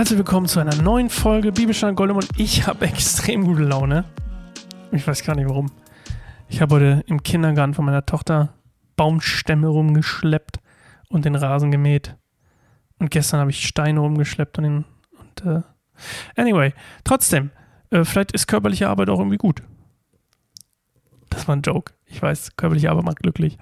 [0.00, 4.06] Herzlich willkommen zu einer neuen Folge Bibelstein Goldem und ich habe extrem gute Laune.
[4.92, 5.70] Ich weiß gar nicht warum.
[6.48, 8.54] Ich habe heute im Kindergarten von meiner Tochter
[8.96, 10.60] Baumstämme rumgeschleppt
[11.10, 12.16] und den Rasen gemäht.
[12.98, 14.84] Und gestern habe ich Steine rumgeschleppt und den.
[15.18, 15.60] Und, äh,
[16.34, 16.72] anyway,
[17.04, 17.50] trotzdem,
[17.90, 19.62] äh, vielleicht ist körperliche Arbeit auch irgendwie gut.
[21.28, 21.92] Das war ein Joke.
[22.06, 23.58] Ich weiß, körperliche Arbeit macht glücklich.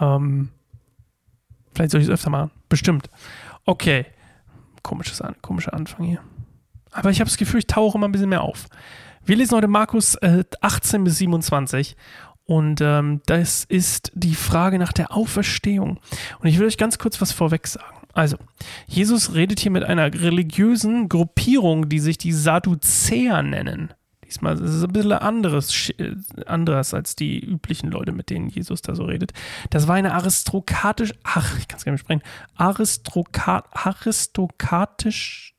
[0.00, 0.48] Ähm,
[1.76, 2.50] vielleicht soll ich es öfter machen.
[2.68, 3.08] Bestimmt.
[3.64, 4.06] Okay.
[4.86, 6.20] Komisches, komischer Anfang hier.
[6.92, 8.66] Aber ich habe das Gefühl, ich tauche immer ein bisschen mehr auf.
[9.24, 11.96] Wir lesen heute Markus äh, 18 bis 27
[12.44, 15.98] und ähm, das ist die Frage nach der Auferstehung.
[16.38, 18.06] Und ich will euch ganz kurz was vorweg sagen.
[18.12, 18.36] Also,
[18.86, 23.92] Jesus redet hier mit einer religiösen Gruppierung, die sich die Sadduzäer nennen.
[24.26, 25.90] Diesmal ist es ein bisschen anderes,
[26.46, 29.32] anderes als die üblichen Leute, mit denen Jesus da so redet.
[29.70, 32.22] Das war eine aristokratisch, ach, ich kann es gar nicht sprechen,
[32.56, 35.54] aristokrat, aristokratisch,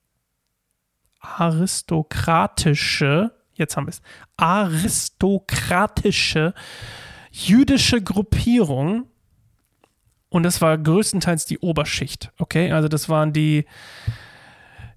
[1.20, 4.02] aristokratische, jetzt haben wir es,
[4.36, 6.54] aristokratische
[7.32, 9.08] jüdische Gruppierung,
[10.30, 12.72] und das war größtenteils die Oberschicht, okay?
[12.72, 13.66] Also das waren die,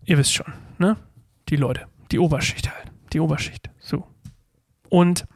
[0.04, 0.96] ihr wisst schon, ne?
[1.48, 4.06] Die Leute, die Oberschicht halt, die Oberschicht, so.
[4.88, 5.26] Und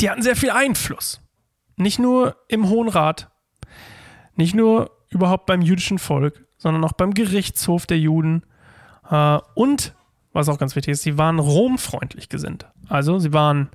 [0.00, 1.20] die hatten sehr viel Einfluss.
[1.76, 3.30] Nicht nur im Hohen Rat,
[4.36, 8.44] nicht nur überhaupt beim jüdischen Volk, sondern auch beim Gerichtshof der Juden.
[9.10, 9.94] Äh, und,
[10.32, 12.66] was auch ganz wichtig ist, sie waren romfreundlich gesinnt.
[12.88, 13.70] Also sie waren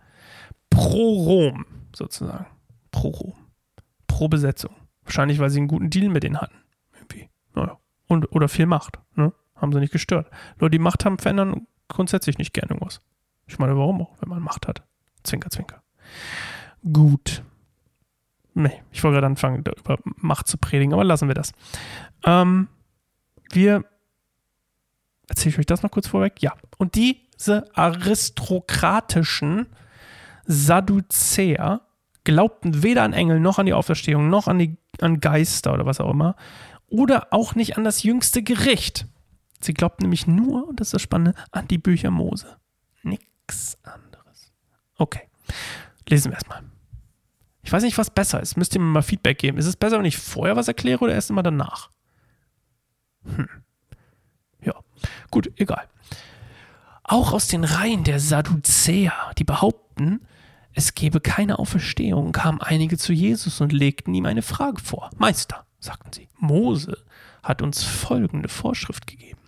[0.70, 2.48] pro Rom sozusagen.
[2.92, 3.34] Pro Rom.
[4.08, 4.74] Pro Besetzung.
[5.04, 6.56] Wahrscheinlich, weil sie einen guten Deal mit denen hatten.
[6.94, 7.30] Irgendwie.
[7.54, 7.78] Naja.
[8.08, 9.00] Und, oder viel Macht.
[9.16, 9.34] Ne?
[9.56, 10.30] Haben sie nicht gestört.
[10.60, 13.02] Leute, die Macht haben, verändern grundsätzlich nicht gerne irgendwas.
[13.48, 14.84] Ich meine, warum auch, wenn man Macht hat?
[15.24, 15.82] Zwinker, zwinker.
[16.92, 17.44] Gut.
[18.54, 21.52] Nee, ich wollte gerade anfangen, über Macht zu predigen, aber lassen wir das.
[22.26, 22.68] Ähm,
[23.52, 23.86] wir.
[25.30, 26.42] Erzähle ich euch das noch kurz vorweg?
[26.42, 26.54] Ja.
[26.78, 29.68] Und diese aristokratischen
[30.46, 31.82] Sadduzäer
[32.24, 36.00] glaubten weder an Engel noch an die Auferstehung noch an, die, an Geister oder was
[36.00, 36.36] auch immer
[36.88, 39.08] oder auch nicht an das jüngste Gericht.
[39.60, 42.58] Sie glaubten nämlich nur, und das ist das Spannende, an die Bücher Mose.
[43.04, 44.54] Nix anderes.
[44.98, 45.30] Okay,
[46.08, 46.64] lesen wir erstmal.
[47.64, 48.56] Ich weiß nicht, was besser ist.
[48.56, 49.58] Müsst ihr mir mal Feedback geben.
[49.58, 51.90] Ist es besser, wenn ich vorher was erkläre oder erst immer danach?
[53.26, 53.50] Hm.
[54.62, 54.74] Ja,
[55.32, 55.88] gut, egal.
[57.04, 60.22] Auch aus den Reihen der Sadduzäer, die behaupten,
[60.74, 65.10] es gebe keine Auferstehung, kamen einige zu Jesus und legten ihm eine Frage vor.
[65.18, 67.04] Meister, sagten sie, Mose
[67.44, 69.40] hat uns folgende Vorschrift gegeben.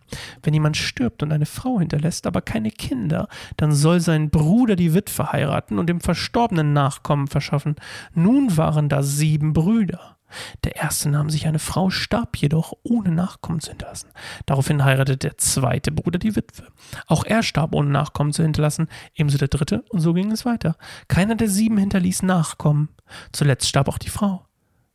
[0.44, 3.28] Wenn jemand stirbt und eine Frau hinterlässt, aber keine Kinder,
[3.58, 7.75] dann soll sein Bruder die Witwe heiraten und dem Verstorbenen Nachkommen verschaffen.
[8.14, 10.18] Nun waren da sieben Brüder.
[10.64, 14.09] Der erste nahm sich eine Frau, starb jedoch ohne Nachkommen zu hinterlassen.
[14.46, 16.68] Daraufhin heiratete der zweite Bruder die Witwe.
[17.08, 20.76] Auch er starb ohne Nachkommen zu hinterlassen, ebenso der dritte, und so ging es weiter.
[21.08, 22.90] Keiner der sieben hinterließ Nachkommen.
[23.31, 24.46] Zuletzt starb auch die Frau.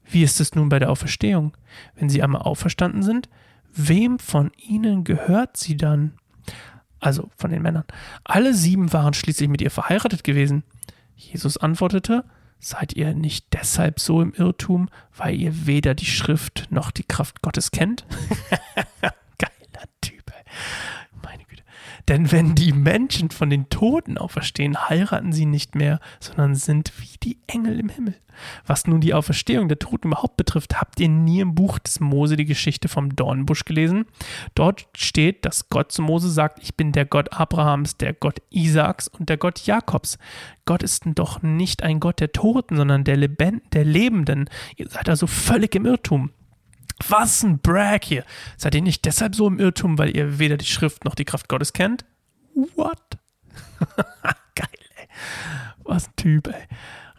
[0.04, 1.56] Wie ist es nun bei der Auferstehung?
[1.94, 3.28] Wenn sie einmal auferstanden sind,
[3.74, 6.14] wem von ihnen gehört sie dann?
[7.00, 7.84] Also von den Männern.
[8.24, 10.64] Alle sieben waren schließlich mit ihr verheiratet gewesen.
[11.16, 12.24] Jesus antwortete,
[12.66, 17.42] Seid ihr nicht deshalb so im Irrtum, weil ihr weder die Schrift noch die Kraft
[17.42, 18.06] Gottes kennt?
[19.38, 20.44] Geiler Typ, ey.
[21.22, 21.62] Meine Güte.
[22.08, 27.16] Denn wenn die Menschen von den Toten auferstehen, heiraten sie nicht mehr, sondern sind wie
[27.22, 28.14] die Engel im Himmel.
[28.66, 32.36] Was nun die Auferstehung der Toten überhaupt betrifft, habt ihr nie im Buch des Mose
[32.36, 34.06] die Geschichte vom Dornbusch gelesen?
[34.54, 39.08] Dort steht, dass Gott zu Mose sagt, ich bin der Gott Abrahams, der Gott Isaaks
[39.08, 40.18] und der Gott Jakobs.
[40.64, 44.50] Gott ist doch nicht ein Gott der Toten, sondern der, Leben, der Lebenden.
[44.76, 46.30] Ihr seid also völlig im Irrtum.
[47.08, 48.24] Was ein Brag hier.
[48.56, 51.48] Seid ihr nicht deshalb so im Irrtum, weil ihr weder die Schrift noch die Kraft
[51.48, 52.04] Gottes kennt?
[52.54, 53.18] What?
[54.54, 55.08] Geil, ey.
[55.82, 56.66] Was ein Typ, ey.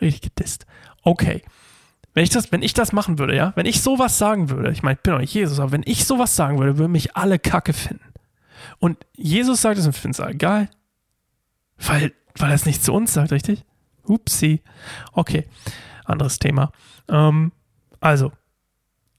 [0.02, 0.66] Richtig gedisst.
[1.04, 1.42] Okay.
[2.14, 4.82] Wenn ich das, wenn ich das machen würde, ja, wenn ich sowas sagen würde, ich
[4.82, 7.40] meine, ich bin doch nicht Jesus, aber wenn ich sowas sagen würde, würden mich alle
[7.40, 8.14] Kacke finden.
[8.80, 10.70] Und Jesus sagt es und findet es geil.
[11.78, 13.66] Weil, weil er es nicht zu uns sagt, richtig?
[14.04, 14.62] Upsi.
[15.12, 15.46] Okay.
[16.06, 16.72] Anderes Thema.
[17.10, 17.52] Ähm,
[18.00, 18.32] also,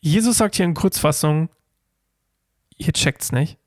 [0.06, 1.48] Jesus sagt hier in Kurzfassung,
[2.76, 3.58] ihr checkt's nicht,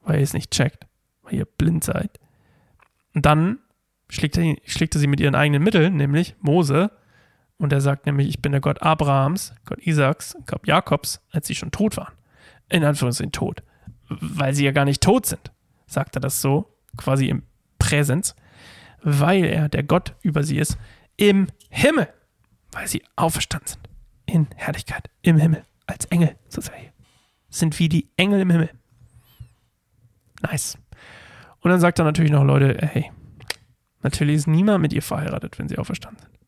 [0.00, 0.86] weil ihr es nicht checkt,
[1.20, 2.18] weil ihr blind seid.
[3.14, 3.58] Und dann
[4.08, 6.90] schlägt er, schlägt er sie mit ihren eigenen Mitteln, nämlich Mose.
[7.58, 11.54] Und er sagt nämlich, ich bin der Gott Abrahams, Gott Isaaks, Gott Jakobs, als sie
[11.54, 12.14] schon tot waren.
[12.70, 13.62] In Anführungszeichen tot.
[14.08, 15.52] Weil sie ja gar nicht tot sind,
[15.86, 17.42] sagt er das so, quasi im
[17.78, 18.36] Präsens,
[19.02, 20.78] weil er der Gott über sie ist,
[21.18, 22.08] im Himmel,
[22.72, 23.87] weil sie auferstanden sind
[24.28, 26.92] in Herrlichkeit im Himmel, als Engel sozusagen.
[27.48, 28.70] Sind wie die Engel im Himmel.
[30.42, 30.78] Nice.
[31.60, 33.10] Und dann sagt er natürlich noch, Leute, hey,
[34.02, 36.38] natürlich ist niemand mit ihr verheiratet, wenn sie auferstanden sind.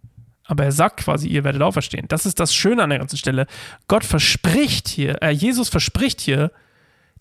[0.44, 2.08] Aber er sagt quasi, ihr werdet auferstehen.
[2.08, 3.46] Das ist das Schöne an der ganzen Stelle.
[3.88, 6.50] Gott verspricht hier, äh, Jesus verspricht hier,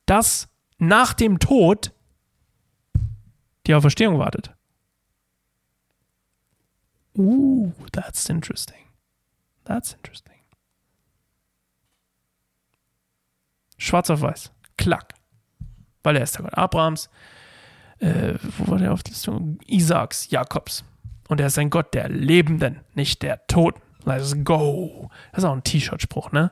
[0.05, 1.93] dass nach dem Tod
[3.67, 4.51] die Auferstehung wartet.
[7.15, 8.87] Uh, that's interesting.
[9.65, 10.38] That's interesting.
[13.89, 14.51] Schwarz auf weiß.
[14.77, 15.13] Klack.
[16.03, 17.09] Weil er ist der Gott Abrahams.
[17.99, 19.37] Äh, wo war der auf Liste?
[19.67, 20.85] Isaaks, Jakobs.
[21.27, 23.81] Und er ist ein Gott der Lebenden, nicht der Toten.
[24.05, 25.09] Let's go.
[25.31, 26.51] Das ist auch ein T-Shirt-Spruch, ne?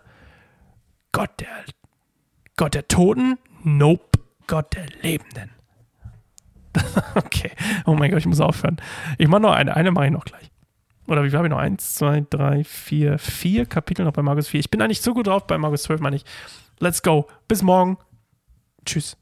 [1.12, 1.48] Gott der,
[2.57, 3.38] Gott der Toten?
[3.63, 4.19] Nope.
[4.48, 5.51] Gott der Lebenden.
[7.16, 7.51] okay.
[7.86, 8.78] Oh mein Gott, ich muss aufhören.
[9.18, 9.75] Ich mache noch eine.
[9.75, 10.51] Eine mache ich noch gleich.
[11.07, 11.57] Oder wie habe ich noch?
[11.57, 14.60] Eins, zwei, drei, vier, vier Kapitel noch bei Markus 4.
[14.60, 16.25] Ich bin eigentlich so gut drauf bei Markus 12, meine ich.
[16.79, 17.27] Let's go.
[17.47, 17.97] Bis morgen.
[18.85, 19.18] Tschüss.